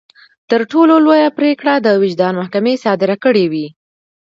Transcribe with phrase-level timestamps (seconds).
[0.49, 3.67] تر ټولو لويه پرېکړه د وجدان محکمې صادره کړې وي.